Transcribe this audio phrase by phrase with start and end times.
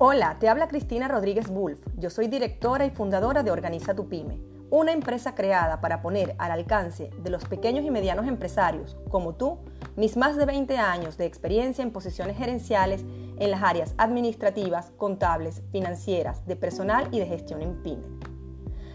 [0.00, 1.80] Hola, te habla Cristina Rodríguez Wolf.
[1.96, 4.38] Yo soy directora y fundadora de Organiza tu Pyme,
[4.70, 9.58] una empresa creada para poner al alcance de los pequeños y medianos empresarios, como tú,
[9.96, 13.04] mis más de 20 años de experiencia en posiciones gerenciales
[13.38, 18.06] en las áreas administrativas, contables, financieras, de personal y de gestión en pyme.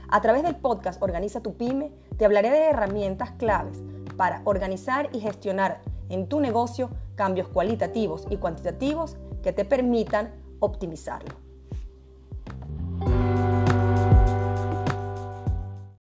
[0.07, 3.83] A través del podcast Organiza tu Pyme, te hablaré de herramientas claves
[4.15, 11.35] para organizar y gestionar en tu negocio cambios cualitativos y cuantitativos que te permitan optimizarlo.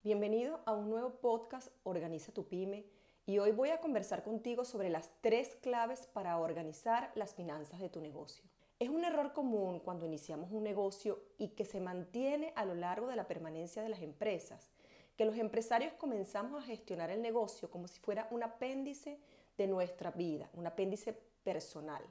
[0.04, 2.86] Bienvenido a un nuevo podcast Organiza tu pyme
[3.26, 7.88] y hoy voy a conversar contigo sobre las tres claves para organizar las finanzas de
[7.88, 8.44] tu negocio.
[8.80, 13.08] Es un error común cuando iniciamos un negocio y que se mantiene a lo largo
[13.08, 14.74] de la permanencia de las empresas,
[15.16, 19.22] que los empresarios comenzamos a gestionar el negocio como si fuera un apéndice
[19.58, 21.14] de nuestra vida, un apéndice
[21.46, 22.04] personal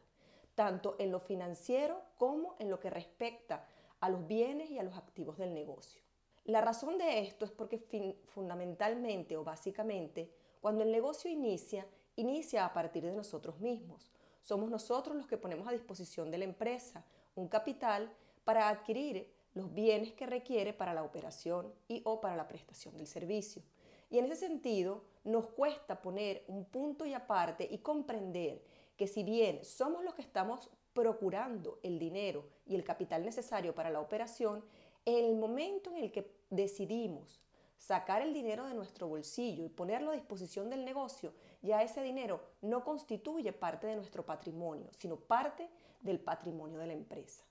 [0.58, 3.64] tanto en lo financiero como en lo que respecta
[4.00, 6.02] a los bienes y a los activos del negocio.
[6.46, 7.78] La razón de esto es porque
[8.26, 11.86] fundamentalmente o básicamente, cuando el negocio inicia,
[12.16, 14.10] inicia a partir de nosotros mismos.
[14.42, 17.04] Somos nosotros los que ponemos a disposición de la empresa
[17.36, 22.48] un capital para adquirir los bienes que requiere para la operación y o para la
[22.48, 23.62] prestación del servicio.
[24.10, 28.64] Y en ese sentido, nos cuesta poner un punto y aparte y comprender
[28.98, 33.90] que si bien somos los que estamos procurando el dinero y el capital necesario para
[33.90, 34.64] la operación,
[35.06, 37.40] el momento en el que decidimos
[37.78, 41.32] sacar el dinero de nuestro bolsillo y ponerlo a disposición del negocio,
[41.62, 46.92] ya ese dinero no constituye parte de nuestro patrimonio, sino parte del patrimonio de la
[46.92, 47.44] empresa.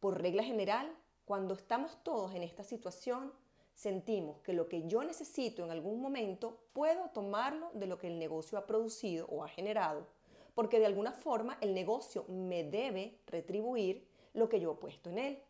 [0.00, 0.90] Por regla general,
[1.26, 3.30] cuando estamos todos en esta situación,
[3.74, 8.18] sentimos que lo que yo necesito en algún momento puedo tomarlo de lo que el
[8.18, 10.06] negocio ha producido o ha generado
[10.54, 15.18] porque de alguna forma el negocio me debe retribuir lo que yo he puesto en
[15.18, 15.42] él.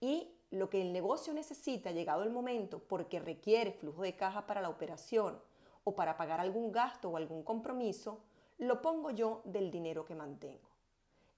[0.00, 4.60] Y lo que el negocio necesita llegado el momento porque requiere flujo de caja para
[4.60, 5.40] la operación
[5.84, 8.20] o para pagar algún gasto o algún compromiso,
[8.58, 10.68] lo pongo yo del dinero que mantengo.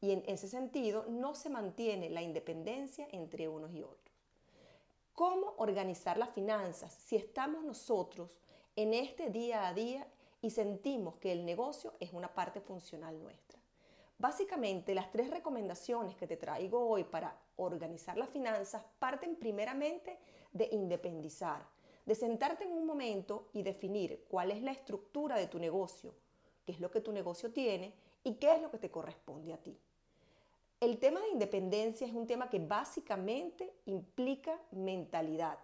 [0.00, 4.14] Y en ese sentido no se mantiene la independencia entre unos y otros.
[5.14, 8.30] ¿Cómo organizar las finanzas si estamos nosotros
[8.76, 10.06] en este día a día
[10.42, 13.58] y sentimos que el negocio es una parte funcional nuestra.
[14.18, 20.18] Básicamente, las tres recomendaciones que te traigo hoy para organizar las finanzas parten primeramente
[20.52, 21.66] de independizar,
[22.06, 26.14] de sentarte en un momento y definir cuál es la estructura de tu negocio,
[26.64, 27.92] qué es lo que tu negocio tiene
[28.24, 29.78] y qué es lo que te corresponde a ti.
[30.80, 35.58] El tema de independencia es un tema que básicamente implica mentalidad,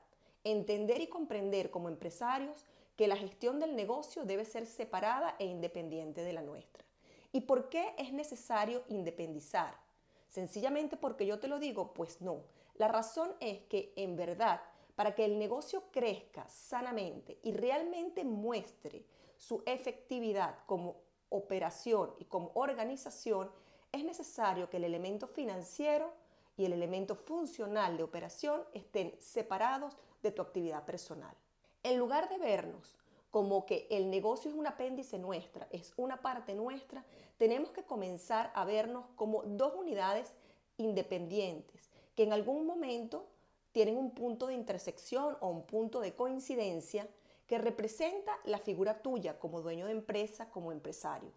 [0.45, 2.67] entender y comprender como empresarios
[2.97, 6.85] que la gestión del negocio debe ser separada e independiente de la nuestra.
[7.33, 9.75] ¿Y por qué es necesario independizar?
[10.29, 12.43] Sencillamente porque yo te lo digo, pues no.
[12.75, 14.61] La razón es que en verdad,
[14.95, 19.05] para que el negocio crezca sanamente y realmente muestre
[19.37, 20.97] su efectividad como
[21.31, 23.51] operación y como organización,
[23.91, 26.13] es necesario que el elemento financiero
[26.57, 31.35] y el elemento funcional de operación estén separados de tu actividad personal.
[31.83, 32.97] En lugar de vernos
[33.31, 37.03] como que el negocio es un apéndice nuestra, es una parte nuestra,
[37.39, 40.35] tenemos que comenzar a vernos como dos unidades
[40.77, 43.27] independientes que en algún momento
[43.73, 47.09] tienen un punto de intersección o un punto de coincidencia
[47.47, 51.33] que representa la figura tuya como dueño de empresa, como empresario,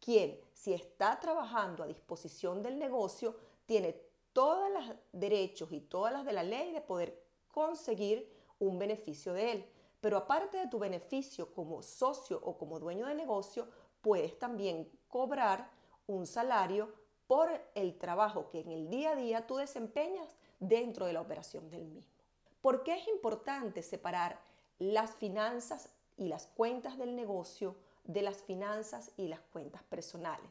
[0.00, 3.96] quien si está trabajando a disposición del negocio tiene
[4.32, 9.52] todos los derechos y todas las de la ley de poder conseguir un beneficio de
[9.52, 9.66] él.
[10.02, 13.68] Pero aparte de tu beneficio como socio o como dueño de negocio,
[14.00, 15.70] puedes también cobrar
[16.08, 16.92] un salario
[17.28, 21.70] por el trabajo que en el día a día tú desempeñas dentro de la operación
[21.70, 22.12] del mismo.
[22.60, 24.40] ¿Por qué es importante separar
[24.80, 30.50] las finanzas y las cuentas del negocio de las finanzas y las cuentas personales?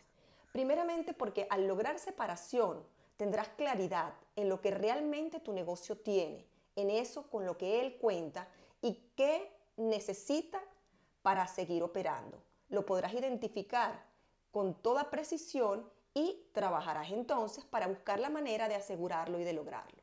[0.54, 2.86] Primeramente porque al lograr separación
[3.18, 6.48] tendrás claridad en lo que realmente tu negocio tiene
[6.78, 8.48] en eso con lo que él cuenta
[8.82, 10.62] y qué necesita
[11.22, 12.42] para seguir operando.
[12.70, 14.06] Lo podrás identificar
[14.52, 20.02] con toda precisión y trabajarás entonces para buscar la manera de asegurarlo y de lograrlo.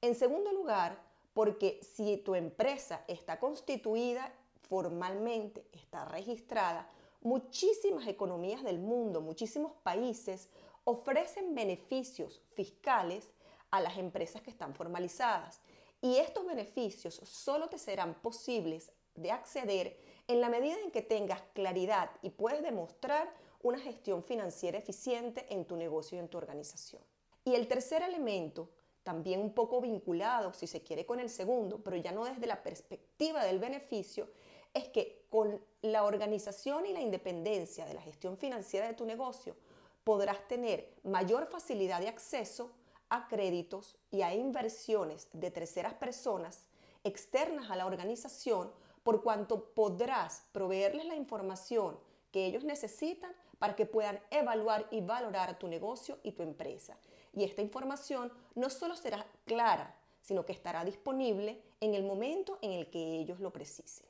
[0.00, 0.98] En segundo lugar,
[1.32, 4.32] porque si tu empresa está constituida
[4.68, 6.88] formalmente, está registrada,
[7.22, 10.48] muchísimas economías del mundo, muchísimos países
[10.84, 13.30] ofrecen beneficios fiscales
[13.70, 15.60] a las empresas que están formalizadas.
[16.00, 19.98] Y estos beneficios solo te serán posibles de acceder
[20.28, 25.64] en la medida en que tengas claridad y puedes demostrar una gestión financiera eficiente en
[25.64, 27.02] tu negocio y en tu organización.
[27.44, 28.70] Y el tercer elemento,
[29.02, 32.62] también un poco vinculado, si se quiere, con el segundo, pero ya no desde la
[32.62, 34.28] perspectiva del beneficio,
[34.74, 39.56] es que con la organización y la independencia de la gestión financiera de tu negocio,
[40.04, 42.70] podrás tener mayor facilidad de acceso
[43.10, 46.66] a créditos y a inversiones de terceras personas
[47.04, 48.70] externas a la organización,
[49.02, 51.98] por cuanto podrás proveerles la información
[52.30, 56.98] que ellos necesitan para que puedan evaluar y valorar tu negocio y tu empresa.
[57.32, 62.72] Y esta información no solo será clara, sino que estará disponible en el momento en
[62.72, 64.06] el que ellos lo precisen.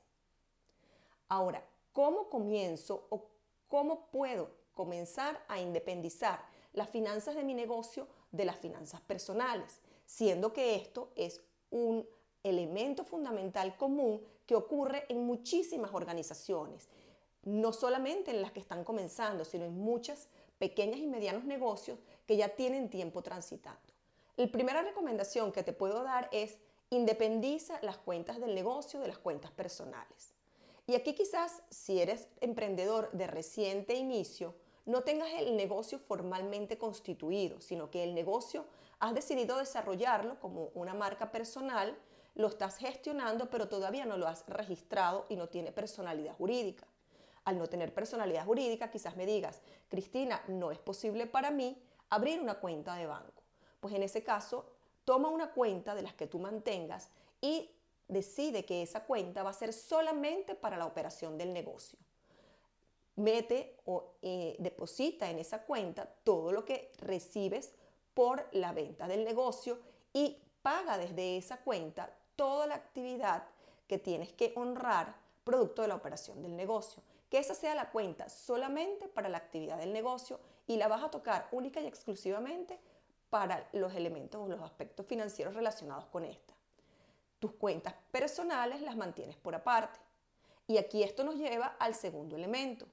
[1.28, 3.28] Ahora, ¿cómo comienzo o
[3.68, 9.80] cómo puedo comenzar a independizar las finanzas de mi negocio de las finanzas personales?
[10.04, 11.40] Siendo que esto es
[11.70, 12.06] un
[12.42, 16.88] elemento fundamental común que ocurre en muchísimas organizaciones,
[17.44, 20.28] no solamente en las que están comenzando, sino en muchas
[20.58, 23.80] pequeñas y medianos negocios que ya tienen tiempo transitando.
[24.36, 26.58] La primera recomendación que te puedo dar es
[26.90, 30.32] independiza las cuentas del negocio de las cuentas personales.
[30.86, 34.54] Y aquí quizás si eres emprendedor de reciente inicio,
[34.88, 38.64] no tengas el negocio formalmente constituido, sino que el negocio
[38.98, 41.94] has decidido desarrollarlo como una marca personal,
[42.34, 46.86] lo estás gestionando, pero todavía no lo has registrado y no tiene personalidad jurídica.
[47.44, 52.40] Al no tener personalidad jurídica, quizás me digas, Cristina, no es posible para mí abrir
[52.40, 53.42] una cuenta de banco.
[53.80, 54.70] Pues en ese caso,
[55.04, 57.10] toma una cuenta de las que tú mantengas
[57.42, 57.70] y
[58.08, 61.98] decide que esa cuenta va a ser solamente para la operación del negocio.
[63.18, 67.72] Mete o eh, deposita en esa cuenta todo lo que recibes
[68.14, 69.78] por la venta del negocio
[70.12, 73.44] y paga desde esa cuenta toda la actividad
[73.88, 77.02] que tienes que honrar producto de la operación del negocio.
[77.28, 81.10] Que esa sea la cuenta solamente para la actividad del negocio y la vas a
[81.10, 82.78] tocar única y exclusivamente
[83.30, 86.54] para los elementos o los aspectos financieros relacionados con esta.
[87.38, 89.98] Tus cuentas personales las mantienes por aparte.
[90.66, 92.86] Y aquí esto nos lleva al segundo elemento.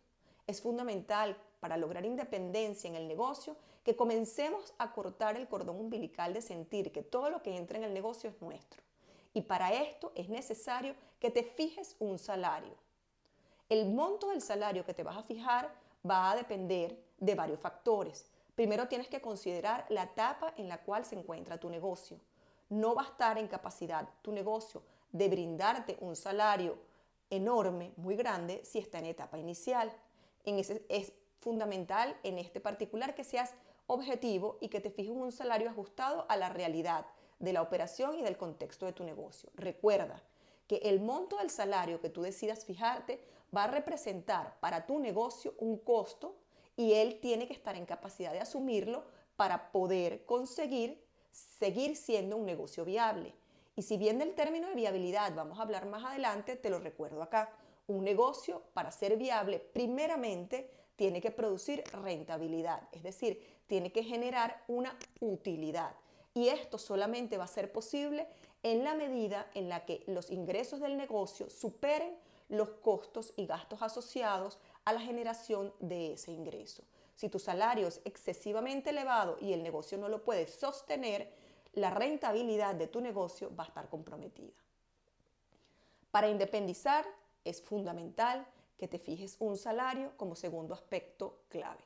[0.48, 6.34] Es fundamental para lograr independencia en el negocio que comencemos a cortar el cordón umbilical
[6.34, 8.82] de sentir que todo lo que entra en el negocio es nuestro.
[9.34, 12.76] Y para esto es necesario que te fijes un salario.
[13.70, 15.74] El monto del salario que te vas a fijar
[16.10, 18.30] va a depender de varios factores.
[18.56, 22.20] Primero tienes que considerar la etapa en la cual se encuentra tu negocio
[22.70, 24.82] no va a estar en capacidad tu negocio
[25.12, 26.78] de brindarte un salario
[27.30, 29.92] enorme, muy grande, si está en etapa inicial.
[30.46, 33.54] Es fundamental en este particular que seas
[33.88, 37.06] objetivo y que te fijes un salario ajustado a la realidad
[37.40, 39.50] de la operación y del contexto de tu negocio.
[39.56, 40.24] Recuerda
[40.68, 43.24] que el monto del salario que tú decidas fijarte
[43.56, 46.38] va a representar para tu negocio un costo
[46.76, 49.04] y él tiene que estar en capacidad de asumirlo
[49.36, 53.36] para poder conseguir seguir siendo un negocio viable.
[53.76, 57.22] Y si bien del término de viabilidad vamos a hablar más adelante, te lo recuerdo
[57.22, 57.52] acá.
[57.88, 64.64] Un negocio para ser viable primeramente tiene que producir rentabilidad, es decir, tiene que generar
[64.68, 65.94] una utilidad.
[66.34, 68.28] Y esto solamente va a ser posible
[68.64, 72.18] en la medida en la que los ingresos del negocio superen
[72.50, 76.84] los costos y gastos asociados a la generación de ese ingreso.
[77.16, 81.32] Si tu salario es excesivamente elevado y el negocio no lo puede sostener,
[81.74, 84.54] la rentabilidad de tu negocio va a estar comprometida.
[86.12, 87.06] Para independizar
[87.46, 88.46] es fundamental
[88.78, 91.84] que te fijes un salario como segundo aspecto clave.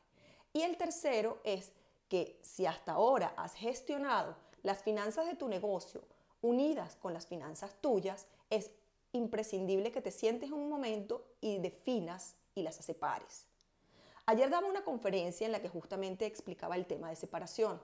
[0.53, 1.71] Y el tercero es
[2.07, 6.01] que si hasta ahora has gestionado las finanzas de tu negocio
[6.41, 8.71] unidas con las finanzas tuyas, es
[9.11, 13.45] imprescindible que te sientes un momento y definas y las separes.
[14.25, 17.81] Ayer daba una conferencia en la que justamente explicaba el tema de separación.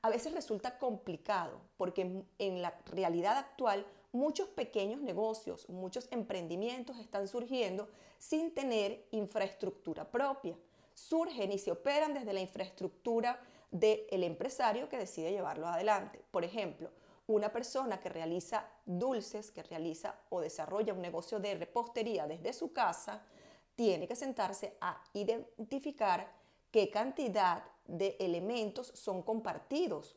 [0.00, 7.26] A veces resulta complicado porque en la realidad actual muchos pequeños negocios, muchos emprendimientos están
[7.26, 7.88] surgiendo
[8.18, 10.56] sin tener infraestructura propia.
[10.94, 13.40] Surgen y se operan desde la infraestructura
[13.70, 16.22] del empresario que decide llevarlo adelante.
[16.30, 16.90] Por ejemplo,
[17.26, 22.72] una persona que realiza dulces, que realiza o desarrolla un negocio de repostería desde su
[22.72, 23.22] casa,
[23.74, 26.30] tiene que sentarse a identificar
[26.70, 30.16] qué cantidad de elementos son compartidos,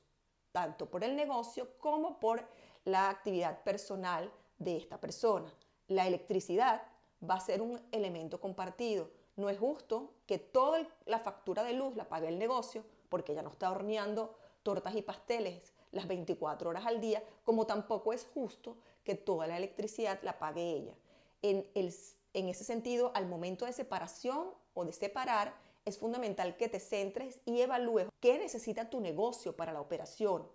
[0.51, 2.45] tanto por el negocio como por
[2.85, 5.53] la actividad personal de esta persona.
[5.87, 6.83] La electricidad
[7.27, 9.11] va a ser un elemento compartido.
[9.35, 13.41] No es justo que toda la factura de luz la pague el negocio porque ya
[13.41, 18.77] no está horneando tortas y pasteles las 24 horas al día, como tampoco es justo
[19.03, 20.95] que toda la electricidad la pague ella.
[21.41, 21.93] En el
[22.35, 27.39] en ese sentido, al momento de separación o de separar, es fundamental que te centres
[27.45, 30.45] y evalúes qué necesita tu negocio para la operación,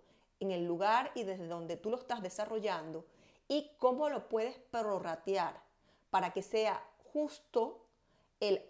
[0.41, 3.05] en el lugar y desde donde tú lo estás desarrollando
[3.47, 5.61] y cómo lo puedes prorratear
[6.09, 6.83] para que sea
[7.13, 7.85] justo
[8.39, 8.61] el,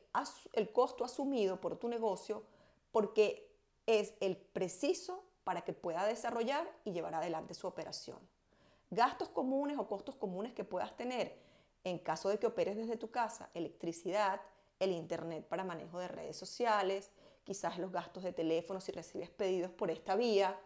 [0.53, 2.43] el costo asumido por tu negocio
[2.91, 3.49] porque
[3.87, 8.19] es el preciso para que pueda desarrollar y llevar adelante su operación.
[8.89, 11.39] Gastos comunes o costos comunes que puedas tener
[11.83, 14.41] en caso de que operes desde tu casa, electricidad,
[14.79, 17.11] el internet para manejo de redes sociales,
[17.43, 20.59] quizás los gastos de teléfono si recibes pedidos por esta vía,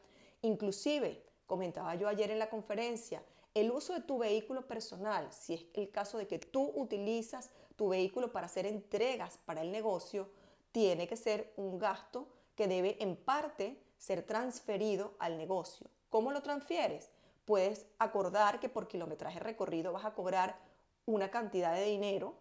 [0.46, 3.24] inclusive, comentaba yo ayer en la conferencia,
[3.54, 7.90] el uso de tu vehículo personal, si es el caso de que tú utilizas tu
[7.90, 10.30] vehículo para hacer entregas para el negocio,
[10.72, 15.88] tiene que ser un gasto que debe en parte ser transferido al negocio.
[16.10, 17.12] ¿Cómo lo transfieres?
[17.46, 20.60] Puedes acordar que por kilometraje recorrido vas a cobrar
[21.06, 22.36] una cantidad de dinero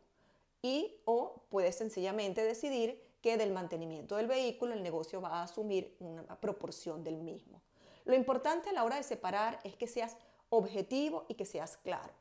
[0.62, 5.96] y o puedes sencillamente decidir que del mantenimiento del vehículo el negocio va a asumir
[6.00, 7.61] una proporción del mismo.
[8.04, 10.16] Lo importante a la hora de separar es que seas
[10.50, 12.12] objetivo y que seas claro.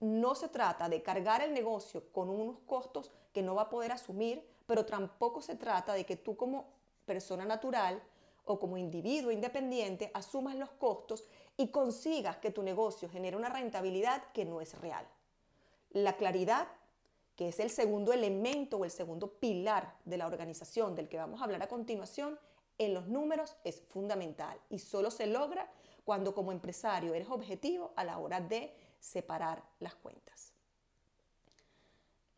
[0.00, 3.92] No se trata de cargar el negocio con unos costos que no va a poder
[3.92, 6.66] asumir, pero tampoco se trata de que tú como
[7.04, 8.02] persona natural
[8.44, 11.24] o como individuo independiente asumas los costos
[11.56, 15.06] y consigas que tu negocio genere una rentabilidad que no es real.
[15.90, 16.68] La claridad,
[17.36, 21.40] que es el segundo elemento o el segundo pilar de la organización del que vamos
[21.40, 22.38] a hablar a continuación,
[22.80, 25.70] en los números es fundamental y solo se logra
[26.02, 30.54] cuando como empresario eres objetivo a la hora de separar las cuentas.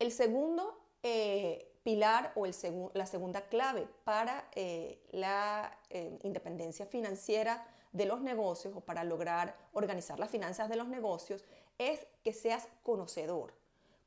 [0.00, 2.54] El segundo eh, pilar o el
[2.92, 9.56] la segunda clave para eh, la eh, independencia financiera de los negocios o para lograr
[9.72, 11.44] organizar las finanzas de los negocios
[11.78, 13.54] es que seas conocedor,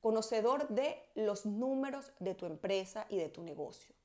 [0.02, 3.96] conocedor de los números de tu empresa y de tu negocio.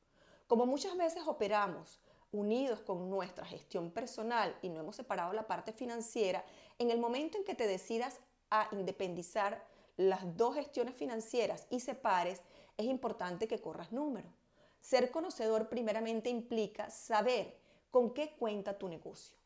[0.46, 2.00] Como muchas veces operamos
[2.32, 6.44] unidos con nuestra gestión personal y no hemos separado la parte financiera,
[6.78, 8.20] en el momento en que te decidas
[8.50, 9.64] a independizar
[9.96, 12.42] las dos gestiones financieras y separes,
[12.76, 14.32] es importante que corras números.
[14.80, 17.58] Ser conocedor primeramente implica saber
[17.90, 19.40] con qué cuenta tu negocio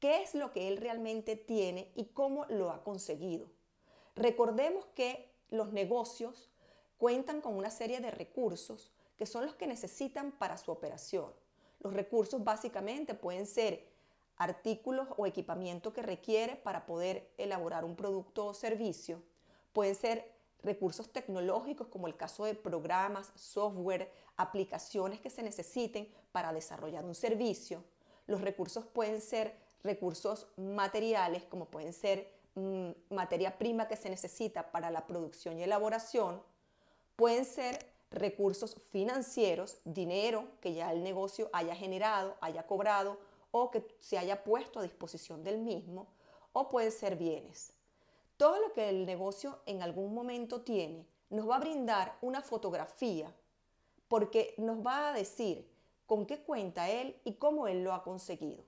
[0.00, 3.48] qué es lo que él realmente tiene y cómo lo ha conseguido.
[4.14, 6.50] Recordemos que los negocios
[6.98, 11.32] cuentan con una serie de recursos que son los que necesitan para su operación.
[11.86, 13.86] Los recursos básicamente pueden ser
[14.38, 19.22] artículos o equipamiento que requiere para poder elaborar un producto o servicio.
[19.72, 20.28] Pueden ser
[20.64, 27.14] recursos tecnológicos como el caso de programas, software, aplicaciones que se necesiten para desarrollar un
[27.14, 27.84] servicio.
[28.26, 34.72] Los recursos pueden ser recursos materiales como pueden ser mm, materia prima que se necesita
[34.72, 36.42] para la producción y elaboración,
[37.14, 43.18] pueden ser recursos financieros, dinero que ya el negocio haya generado, haya cobrado
[43.50, 46.06] o que se haya puesto a disposición del mismo,
[46.52, 47.72] o pueden ser bienes.
[48.36, 53.34] Todo lo que el negocio en algún momento tiene nos va a brindar una fotografía
[54.08, 55.68] porque nos va a decir
[56.06, 58.64] con qué cuenta él y cómo él lo ha conseguido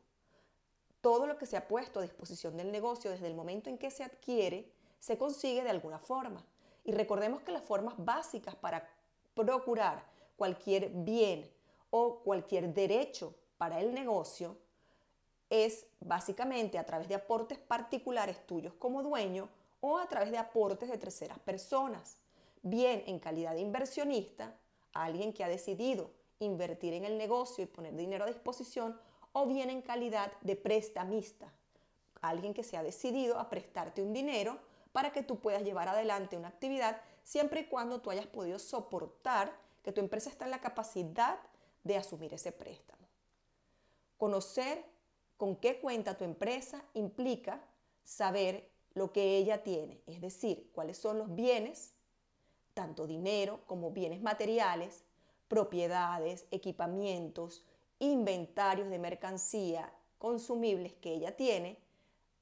[1.00, 3.90] todo lo que se ha puesto a disposición del negocio desde el momento en que
[3.90, 6.45] se adquiere se consigue de alguna forma.
[6.85, 8.88] Y recordemos que las formas básicas para
[9.38, 10.04] procurar
[10.37, 11.49] cualquier bien
[11.90, 14.57] o cualquier derecho para el negocio
[15.49, 19.49] es básicamente a través de aportes particulares tuyos como dueño
[19.80, 22.18] o a través de aportes de terceras personas,
[22.62, 24.54] bien en calidad de inversionista,
[24.92, 29.00] alguien que ha decidido invertir en el negocio y poner dinero a disposición,
[29.33, 31.52] o bien en calidad de prestamista,
[32.21, 34.59] alguien que se ha decidido a prestarte un dinero
[34.92, 39.55] para que tú puedas llevar adelante una actividad siempre y cuando tú hayas podido soportar
[39.83, 41.39] que tu empresa está en la capacidad
[41.85, 43.07] de asumir ese préstamo.
[44.17, 44.83] Conocer
[45.37, 47.61] con qué cuenta tu empresa implica
[48.03, 51.93] saber lo que ella tiene, es decir, cuáles son los bienes,
[52.73, 55.05] tanto dinero como bienes materiales,
[55.49, 57.63] propiedades, equipamientos,
[57.99, 61.79] inventarios de mercancía consumibles que ella tiene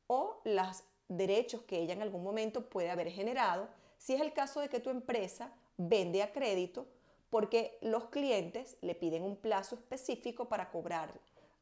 [0.07, 4.61] o los derechos que ella en algún momento puede haber generado, si es el caso
[4.61, 6.87] de que tu empresa vende a crédito
[7.31, 11.13] porque los clientes le piden un plazo específico para cobrar,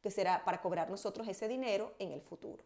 [0.02, 2.64] que será para cobrar nosotros ese dinero en el futuro.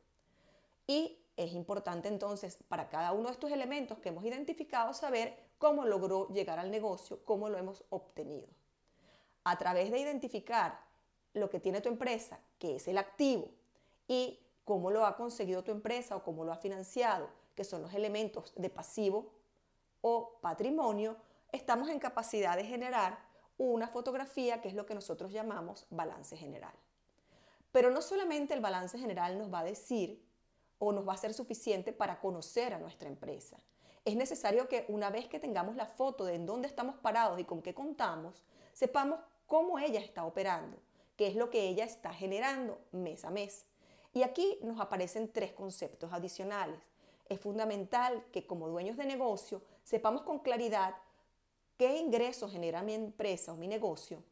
[0.86, 5.84] Y es importante entonces para cada uno de estos elementos que hemos identificado saber cómo
[5.84, 8.48] logró llegar al negocio, cómo lo hemos obtenido.
[9.44, 10.80] A través de identificar
[11.34, 13.48] lo que tiene tu empresa, que es el activo,
[14.08, 17.94] y cómo lo ha conseguido tu empresa o cómo lo ha financiado, que son los
[17.94, 19.30] elementos de pasivo
[20.00, 21.16] o patrimonio,
[21.52, 23.18] estamos en capacidad de generar
[23.56, 26.74] una fotografía que es lo que nosotros llamamos balance general.
[27.72, 30.24] Pero no solamente el balance general nos va a decir
[30.78, 33.58] o nos va a ser suficiente para conocer a nuestra empresa.
[34.04, 37.44] Es necesario que una vez que tengamos la foto de en dónde estamos parados y
[37.44, 40.78] con qué contamos, sepamos cómo ella está operando,
[41.16, 43.66] qué es lo que ella está generando mes a mes.
[44.14, 46.80] Y aquí nos aparecen tres conceptos adicionales.
[47.28, 50.96] Es fundamental que como dueños de negocio sepamos con claridad
[51.78, 54.22] qué ingresos genera mi empresa o mi negocio,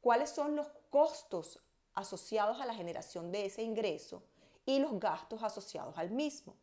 [0.00, 1.58] cuáles son los costos
[1.92, 4.22] asociados a la generación de ese ingreso
[4.64, 6.54] y los gastos asociados al mismo.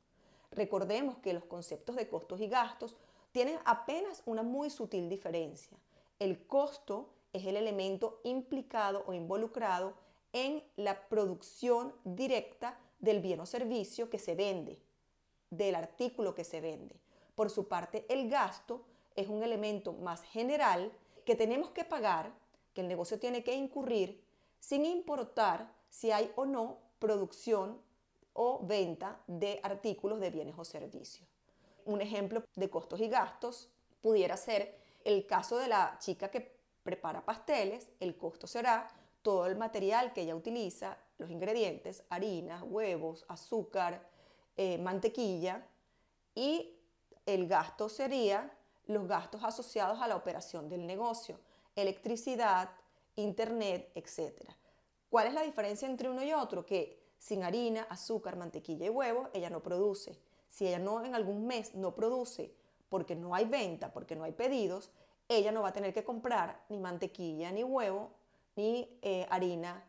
[0.51, 2.95] Recordemos que los conceptos de costos y gastos
[3.33, 5.77] tienen apenas una muy sutil diferencia.
[6.17, 9.95] El costo es el elemento implicado o involucrado
[10.31, 14.79] en la producción directa del bien o servicio que se vende,
[15.49, 16.95] del artículo que se vende.
[17.39, 18.81] Por su parte, el gasto
[19.15, 20.91] es un elemento más general
[21.23, 22.33] que tenemos que pagar,
[22.73, 24.21] que el negocio tiene que incurrir,
[24.59, 27.81] sin importar si hay o no producción
[28.33, 31.25] o venta de artículos de bienes o servicios.
[31.85, 33.69] Un ejemplo de costos y gastos
[34.01, 38.85] pudiera ser el caso de la chica que prepara pasteles, el costo será
[39.21, 44.05] todo el material que ella utiliza, los ingredientes, harina, huevos, azúcar,
[44.57, 45.65] eh, mantequilla
[46.35, 46.75] y
[47.33, 48.51] el gasto sería
[48.87, 51.39] los gastos asociados a la operación del negocio,
[51.75, 52.69] electricidad,
[53.15, 54.49] internet, etc.
[55.09, 56.65] ¿Cuál es la diferencia entre uno y otro?
[56.65, 60.19] Que sin harina, azúcar, mantequilla y huevos, ella no produce.
[60.49, 62.53] Si ella no en algún mes no produce
[62.89, 64.91] porque no hay venta, porque no hay pedidos,
[65.27, 68.11] ella no va a tener que comprar ni mantequilla, ni huevo,
[68.55, 69.83] ni eh, harina,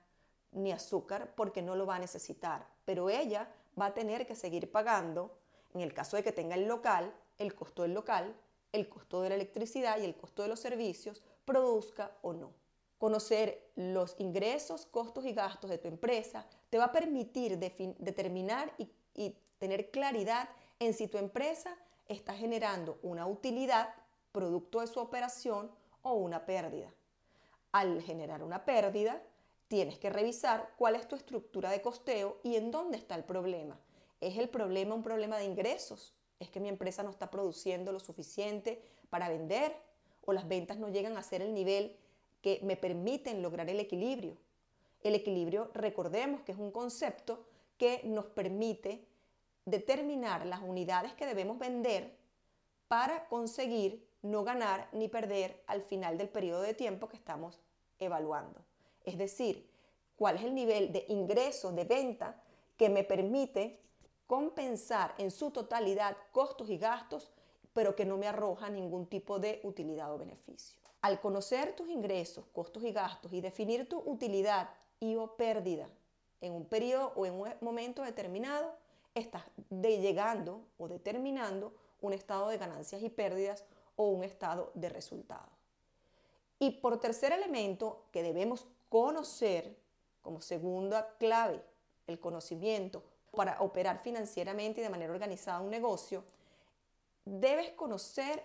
[0.52, 2.66] ni azúcar, porque no lo va a necesitar.
[2.84, 3.48] Pero ella
[3.80, 5.38] va a tener que seguir pagando,
[5.72, 8.36] en el caso de que tenga el local, el costo del local,
[8.70, 12.52] el costo de la electricidad y el costo de los servicios, produzca o no.
[12.98, 18.92] Conocer los ingresos, costos y gastos de tu empresa te va a permitir determinar y,
[19.58, 21.76] tener claridad en si tu empresa
[22.08, 23.94] está generando una utilidad
[24.32, 26.90] producto de su operación o una pérdida.
[27.72, 29.22] Al generar una pérdida,
[29.68, 33.78] tienes que revisar cuál es tu estructura de costeo y en dónde está el problema.
[34.22, 36.14] ¿Es el problema un problema de ingresos?
[36.40, 39.76] ¿Es que mi empresa no está produciendo lo suficiente para vender?
[40.24, 41.96] ¿O las ventas no llegan a ser el nivel
[42.40, 44.36] que me permiten lograr el equilibrio.
[45.02, 47.44] El equilibrio, recordemos que es un concepto
[47.76, 49.06] que nos permite
[49.64, 52.16] determinar las unidades que debemos vender
[52.88, 57.60] para conseguir no ganar ni perder al final del periodo de tiempo que estamos
[57.98, 58.64] evaluando.
[59.04, 59.70] Es decir,
[60.16, 62.42] cuál es el nivel de ingreso de venta
[62.76, 63.80] que me permite
[64.30, 67.32] compensar en su totalidad costos y gastos,
[67.72, 70.78] pero que no me arroja ningún tipo de utilidad o beneficio.
[71.02, 75.88] Al conocer tus ingresos, costos y gastos y definir tu utilidad o pérdida
[76.40, 78.72] en un periodo o en un momento determinado,
[79.16, 83.64] estás llegando o determinando un estado de ganancias y pérdidas
[83.96, 85.50] o un estado de resultados.
[86.60, 89.76] Y por tercer elemento que debemos conocer
[90.22, 91.64] como segunda clave,
[92.06, 96.24] el conocimiento para operar financieramente y de manera organizada un negocio,
[97.24, 98.42] debes conocer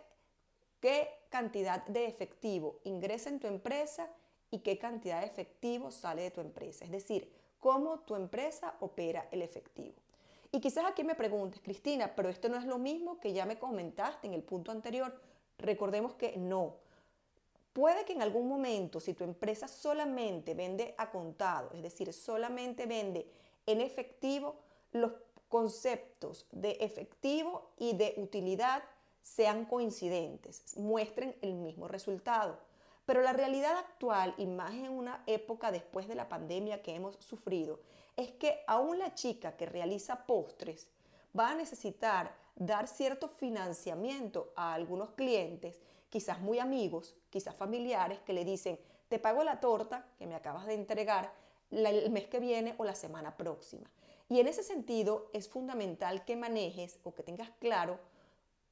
[0.80, 4.08] qué cantidad de efectivo ingresa en tu empresa
[4.52, 6.86] y qué cantidad de efectivo sale de tu empresa.
[6.86, 9.96] Es decir, cómo tu empresa opera el efectivo.
[10.52, 13.60] Y quizás aquí me preguntes, Cristina, pero esto no es lo mismo que ya me
[13.60, 15.20] comentaste en el punto anterior.
[15.58, 16.76] Recordemos que no.
[17.74, 22.86] Puede que en algún momento, si tu empresa solamente vende a contado, es decir, solamente
[22.86, 23.30] vende
[23.66, 24.56] en efectivo,
[24.96, 25.12] los
[25.50, 28.84] conceptos de efectivo y de utilidad
[29.22, 32.58] sean coincidentes, muestren el mismo resultado.
[33.06, 37.16] Pero la realidad actual, y más en una época después de la pandemia que hemos
[37.18, 37.80] sufrido,
[38.16, 40.88] es que aún la chica que realiza postres
[41.38, 48.34] va a necesitar dar cierto financiamiento a algunos clientes, quizás muy amigos, quizás familiares, que
[48.34, 48.80] le dicen,
[49.10, 51.32] te pago la torta que me acabas de entregar
[51.72, 53.90] el mes que viene o la semana próxima.
[54.30, 58.00] Y en ese sentido es fundamental que manejes o que tengas claro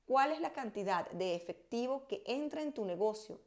[0.08, 3.40] cuál es la cantidad de efectivo que entra en tu negocio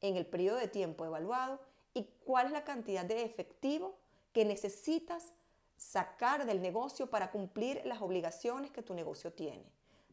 [0.00, 1.60] en el periodo de tiempo evaluado
[1.92, 3.96] y cuál es la cantidad de efectivo
[4.32, 5.32] que necesitas
[5.76, 9.64] sacar del negocio para cumplir las obligaciones que tu negocio tiene.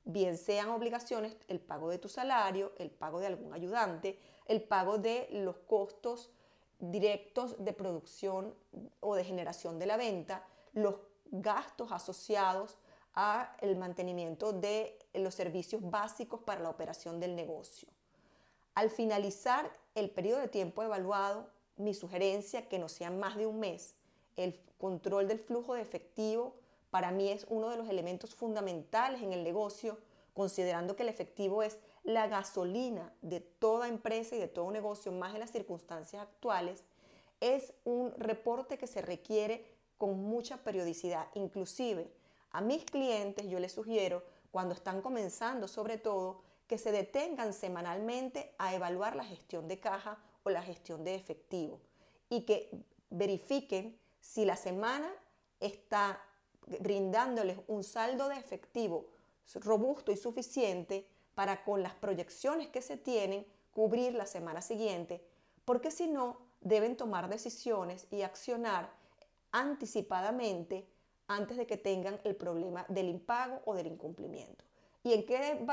[0.06, 4.98] Bien sean obligaciones el pago de tu salario, el pago de algún ayudante, el pago
[4.98, 6.32] de los costos
[6.80, 8.54] directos de producción
[9.00, 10.96] o de generación de la venta, los
[11.32, 12.78] gastos asociados
[13.14, 17.90] a el mantenimiento de los servicios básicos para la operación del negocio.
[18.76, 23.60] Al finalizar el periodo de tiempo evaluado, mi sugerencia que no sea más de un
[23.60, 23.96] mes.
[24.36, 26.56] El control del flujo de efectivo
[26.92, 29.98] para mí es uno de los elementos fundamentales en el negocio,
[30.34, 35.34] considerando que el efectivo es la gasolina de toda empresa y de todo negocio, más
[35.34, 36.86] en las circunstancias actuales,
[37.42, 39.66] es un reporte que se requiere
[39.98, 41.28] con mucha periodicidad.
[41.34, 42.10] Inclusive
[42.52, 48.56] a mis clientes yo les sugiero, cuando están comenzando sobre todo, que se detengan semanalmente
[48.58, 51.82] a evaluar la gestión de caja o la gestión de efectivo
[52.30, 52.70] y que
[53.10, 55.12] verifiquen si la semana
[55.60, 56.22] está
[56.80, 59.08] brindándoles un saldo de efectivo
[59.56, 61.06] robusto y suficiente
[61.38, 65.24] para con las proyecciones que se tienen cubrir la semana siguiente,
[65.66, 68.90] porque si no, deben tomar decisiones y accionar
[69.52, 70.90] anticipadamente
[71.28, 74.66] antes de que tengan el problema del impago o del incumplimiento.
[75.04, 75.64] ¿Y en qué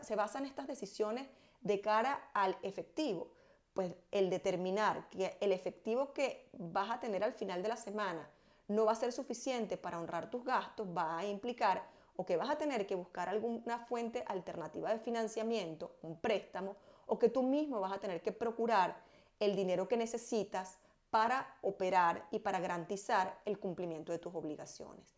[0.00, 1.28] se basan estas decisiones
[1.60, 3.30] de cara al efectivo?
[3.74, 8.26] Pues el determinar que el efectivo que vas a tener al final de la semana
[8.68, 12.50] no va a ser suficiente para honrar tus gastos, va a implicar o que vas
[12.50, 17.80] a tener que buscar alguna fuente alternativa de financiamiento, un préstamo, o que tú mismo
[17.80, 18.94] vas a tener que procurar
[19.38, 20.76] el dinero que necesitas
[21.08, 25.14] para operar y para garantizar el cumplimiento de tus obligaciones.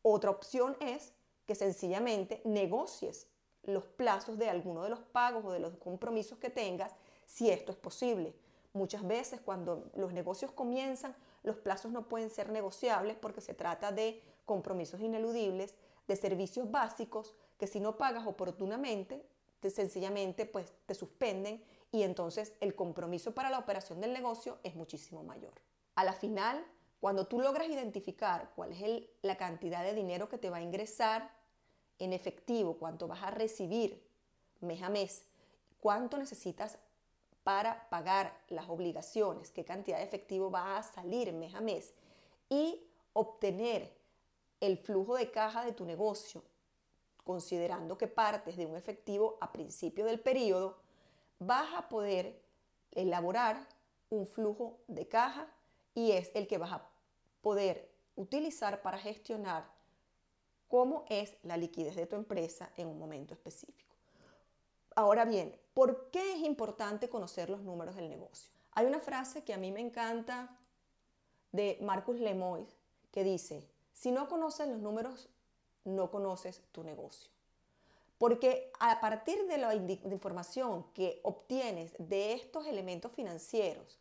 [0.00, 1.12] Otra opción es
[1.44, 3.26] que sencillamente negocies
[3.64, 6.94] los plazos de alguno de los pagos o de los compromisos que tengas,
[7.26, 8.34] si esto es posible.
[8.72, 13.92] Muchas veces cuando los negocios comienzan, los plazos no pueden ser negociables porque se trata
[13.92, 15.74] de compromisos ineludibles,
[16.06, 19.26] de servicios básicos que si no pagas oportunamente,
[19.60, 24.74] te, sencillamente pues te suspenden y entonces el compromiso para la operación del negocio es
[24.74, 25.54] muchísimo mayor.
[25.94, 26.64] A la final,
[27.00, 31.30] cuando tú logras identificar cuál es la cantidad de dinero que te va a ingresar
[31.98, 34.06] en efectivo, cuánto vas a recibir
[34.60, 35.24] mes a mes,
[35.80, 36.78] cuánto necesitas
[37.42, 41.94] para pagar las obligaciones, qué cantidad de efectivo va a salir mes a mes
[42.48, 43.95] y obtener
[44.60, 46.42] el flujo de caja de tu negocio,
[47.24, 50.78] considerando que partes de un efectivo a principio del periodo,
[51.38, 52.40] vas a poder
[52.92, 53.68] elaborar
[54.10, 55.48] un flujo de caja
[55.94, 56.88] y es el que vas a
[57.40, 59.66] poder utilizar para gestionar
[60.68, 63.94] cómo es la liquidez de tu empresa en un momento específico.
[64.94, 68.52] Ahora bien, ¿por qué es importante conocer los números del negocio?
[68.72, 70.58] Hay una frase que a mí me encanta
[71.52, 72.66] de Marcus Lemoyne
[73.10, 75.30] que dice, si no conoces los números,
[75.84, 77.30] no conoces tu negocio.
[78.18, 83.98] Porque a partir de la información que obtienes de estos elementos financieros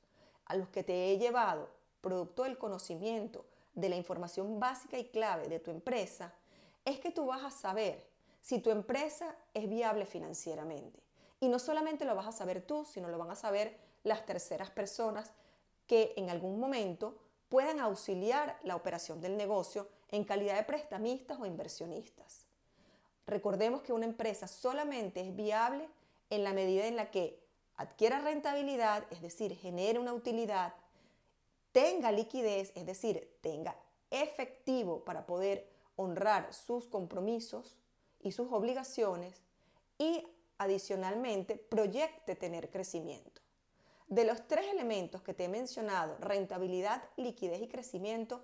[0.48, 1.70] a los que te he llevado,
[2.02, 6.34] producto del conocimiento de la información básica y clave de tu empresa,
[6.84, 8.06] es que tú vas a saber
[8.42, 11.00] si tu empresa es viable financieramente.
[11.40, 14.70] Y no solamente lo vas a saber tú, sino lo van a saber las terceras
[14.72, 15.32] personas
[15.88, 17.18] que en algún momento
[17.50, 22.46] puedan auxiliar la operación del negocio en calidad de prestamistas o inversionistas.
[23.28, 25.90] Recordemos que una empresa solamente es viable
[26.30, 27.44] en la medida en la que
[27.78, 30.74] adquiera rentabilidad, es decir, genere una utilidad,
[31.72, 33.76] tenga liquidez, es decir, tenga
[34.12, 37.76] efectivo para poder honrar sus compromisos
[38.22, 39.42] y sus obligaciones
[39.98, 40.28] y
[40.58, 43.35] adicionalmente proyecte tener crecimiento.
[44.08, 48.44] De los tres elementos que te he mencionado, rentabilidad, liquidez y crecimiento,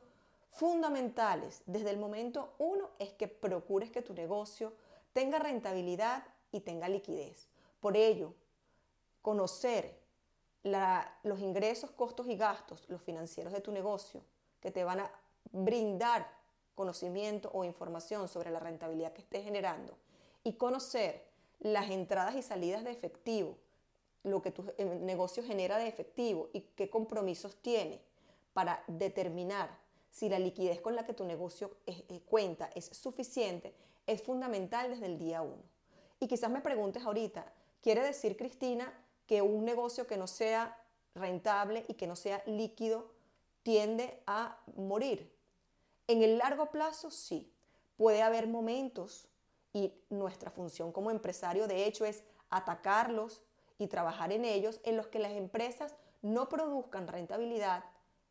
[0.50, 4.74] fundamentales desde el momento uno es que procures que tu negocio
[5.14, 7.48] tenga rentabilidad y tenga liquidez.
[7.80, 8.34] Por ello,
[9.22, 10.00] conocer
[10.64, 14.24] los ingresos, costos y gastos, los financieros de tu negocio,
[14.60, 15.12] que te van a
[15.52, 16.28] brindar
[16.76, 19.98] conocimiento o información sobre la rentabilidad que estés generando
[20.44, 21.26] y conocer
[21.60, 23.58] las entradas y salidas de efectivo,
[24.24, 28.02] lo que tu eh, negocio genera de efectivo y qué compromisos tiene
[28.54, 29.80] para determinar
[30.12, 33.74] si la liquidez con la que tu negocio eh, eh, cuenta es suficiente,
[34.06, 35.64] es fundamental desde el día uno.
[36.20, 38.94] Y quizás me preguntes ahorita, ¿quiere decir, Cristina,
[39.26, 40.78] que un negocio que no sea
[41.16, 43.12] rentable y que no sea líquido
[43.64, 45.34] tiende a morir?
[46.08, 47.52] En el largo plazo, sí.
[47.96, 49.28] Puede haber momentos
[49.74, 53.42] y nuestra función como empresario, de hecho, es atacarlos
[53.82, 57.84] y trabajar en ellos en los que las empresas no produzcan rentabilidad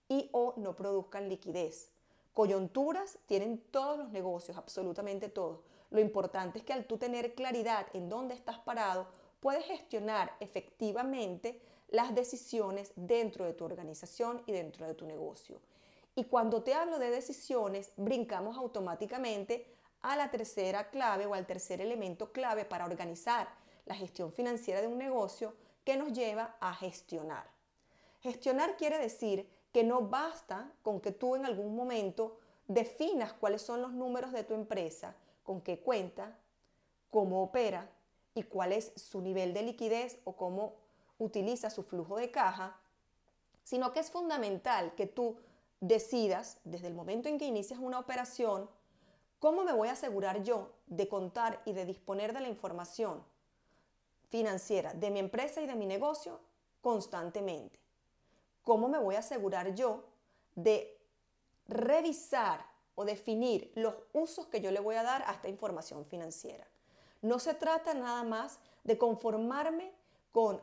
[0.08, 1.90] y o no produzcan liquidez.
[2.34, 5.64] Coyunturas tienen todos los negocios, absolutamente todos.
[5.90, 9.08] Lo importante es que al tú tener claridad en dónde estás parado,
[9.40, 15.60] puedes gestionar efectivamente las decisiones dentro de tu organización y dentro de tu negocio.
[16.14, 19.66] Y cuando te hablo de decisiones, brincamos automáticamente
[20.02, 23.48] a la tercera clave o al tercer elemento clave para organizar
[23.90, 25.52] la gestión financiera de un negocio,
[25.84, 27.50] que nos lleva a gestionar.
[28.20, 33.82] Gestionar quiere decir que no basta con que tú en algún momento definas cuáles son
[33.82, 36.38] los números de tu empresa, con qué cuenta,
[37.10, 37.90] cómo opera
[38.32, 40.76] y cuál es su nivel de liquidez o cómo
[41.18, 42.78] utiliza su flujo de caja,
[43.64, 45.36] sino que es fundamental que tú
[45.80, 48.70] decidas desde el momento en que inicias una operación,
[49.40, 53.28] cómo me voy a asegurar yo de contar y de disponer de la información
[54.30, 56.40] financiera de mi empresa y de mi negocio
[56.80, 57.78] constantemente.
[58.62, 60.04] ¿Cómo me voy a asegurar yo
[60.54, 60.98] de
[61.66, 62.64] revisar
[62.94, 66.66] o definir los usos que yo le voy a dar a esta información financiera?
[67.22, 69.92] No se trata nada más de conformarme
[70.32, 70.60] con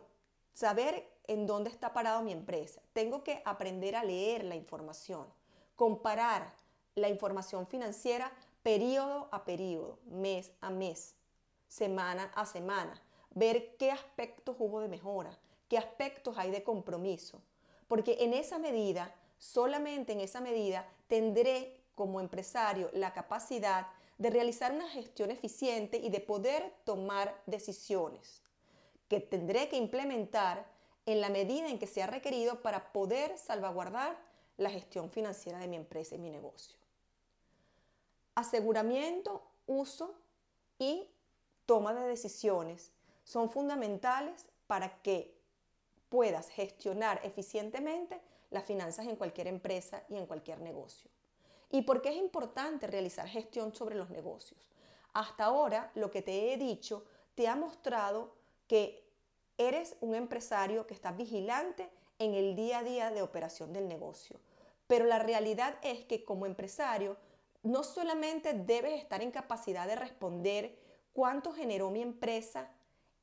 [0.54, 2.82] saber en dónde está parado mi empresa.
[2.94, 5.28] Tengo que aprender a leer la información,
[5.76, 6.54] comparar
[6.96, 8.32] la información financiera
[8.64, 11.16] periodo a periodo, mes a mes,
[11.68, 13.02] semana a semana,
[13.38, 17.42] ver qué aspectos hubo de mejora, qué aspectos hay de compromiso,
[17.88, 24.72] porque en esa medida, solamente en esa medida, tendré como empresario la capacidad de realizar
[24.72, 28.42] una gestión eficiente y de poder tomar decisiones
[29.08, 30.66] que tendré que implementar
[31.06, 34.18] en la medida en que sea requerido para poder salvaguardar
[34.58, 36.76] la gestión financiera de mi empresa y mi negocio.
[38.36, 40.16] Aseguramiento, uso
[40.80, 41.08] y
[41.66, 42.92] toma de decisiones
[43.28, 45.38] son fundamentales para que
[46.08, 51.12] puedas gestionar eficientemente las finanzas en cualquier empresa y en cualquier negocio.
[51.70, 54.70] ¿Y por qué es importante realizar gestión sobre los negocios?
[55.12, 57.04] Hasta ahora lo que te he dicho
[57.36, 58.34] te ha mostrado
[58.66, 59.06] que
[59.58, 64.40] eres un empresario que está vigilante en el día a día de operación del negocio.
[64.88, 67.18] Pero la realidad es que como empresario
[67.62, 70.80] no solamente debes estar en capacidad de responder
[71.12, 72.72] cuánto generó mi empresa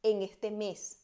[0.04, 1.00] en este mes,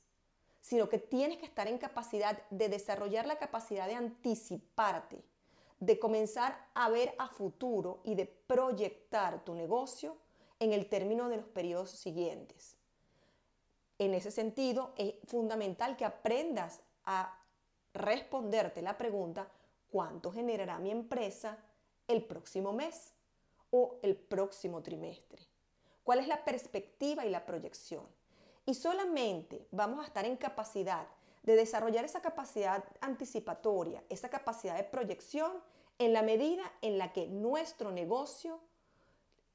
[0.61, 5.25] sino que tienes que estar en capacidad de desarrollar la capacidad de anticiparte,
[5.81, 10.17] de comenzar a ver a futuro y de proyectar tu negocio
[10.61, 12.77] en el término de los periodos siguientes.
[13.99, 17.39] En ese sentido, es fundamental que aprendas a
[17.95, 19.51] responderte la pregunta,
[19.91, 21.59] ¿cuánto generará mi empresa
[22.07, 23.15] el próximo mes
[23.71, 25.43] o el próximo trimestre?
[26.05, 28.20] ¿Cuál es la perspectiva y la proyección?
[28.71, 31.05] Y solamente vamos a estar en capacidad
[31.43, 35.51] de desarrollar esa capacidad anticipatoria, esa capacidad de proyección
[35.99, 38.61] en la medida en la que nuestro negocio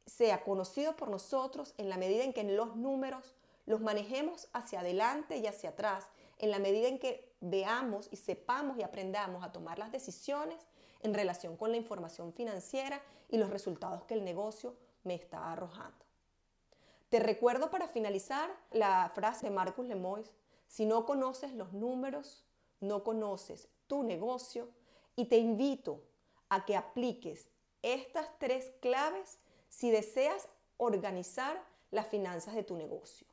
[0.06, 5.38] sea conocido por nosotros, en la medida en que los números los manejemos hacia adelante
[5.38, 6.04] y hacia atrás,
[6.38, 10.60] en la medida en que veamos y sepamos y aprendamos a tomar las decisiones
[11.04, 14.76] en relación con la información financiera y los resultados que el negocio
[15.06, 16.05] me está arrojando.
[17.16, 20.28] Te recuerdo para finalizar la frase de Marcus Lemoyne,
[20.68, 22.44] si no conoces los números,
[22.82, 24.68] no conoces tu negocio
[25.16, 26.04] y te invito
[26.50, 27.48] a que apliques
[27.84, 33.26] estas tres claves si deseas organizar las finanzas de tu negocio.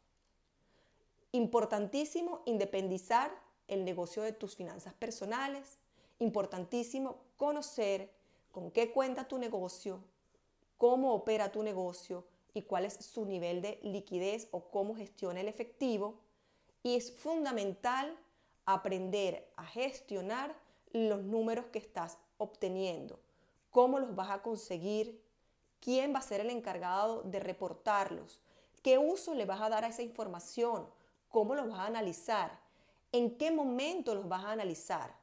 [1.33, 3.33] Importantísimo independizar
[3.67, 5.81] el negocio de tus finanzas personales.
[6.21, 8.13] Importantísimo conocer
[8.53, 9.99] con qué cuenta tu negocio,
[10.79, 15.49] cómo opera tu negocio y cuál es su nivel de liquidez o cómo gestiona el
[15.49, 16.21] efectivo.
[16.83, 18.19] Y es fundamental
[18.65, 20.55] aprender a gestionar
[20.93, 23.19] los números que estás obteniendo,
[23.71, 25.23] cómo los vas a conseguir,
[25.81, 28.41] quién va a ser el encargado de reportarlos,
[28.83, 30.87] qué uso le vas a dar a esa información,
[31.29, 32.59] cómo los vas a analizar,
[33.13, 35.15] en qué momento los vas a analizar.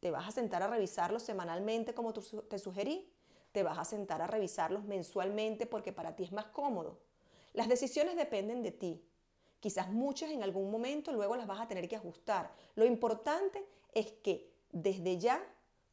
[0.00, 3.12] ¿Te vas a sentar a revisarlos semanalmente como te sugerí?
[3.52, 6.98] ¿Te vas a sentar a revisarlos mensualmente porque para ti es más cómodo?
[7.52, 9.04] Las decisiones dependen de ti.
[9.58, 12.52] Quizás muchas en algún momento luego las vas a tener que ajustar.
[12.76, 15.44] Lo importante es que desde ya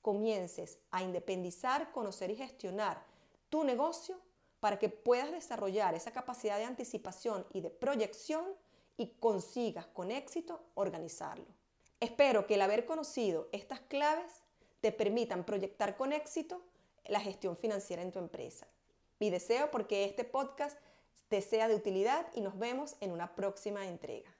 [0.02, 3.04] comiences a independizar, conocer y gestionar
[3.50, 4.18] tu negocio
[4.60, 8.46] para que puedas desarrollar esa capacidad de anticipación y de proyección
[8.98, 11.46] y consigas con éxito organizarlo.
[12.00, 14.44] Espero que el haber conocido estas claves
[14.82, 16.62] te permitan proyectar con éxito
[17.10, 18.68] la gestión financiera en tu empresa.
[19.20, 20.78] Mi deseo porque este podcast
[21.28, 24.37] te sea de utilidad y nos vemos en una próxima entrega.